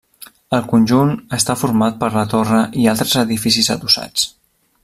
[0.57, 4.29] El conjunt està format per la torre i altres edificis adossats.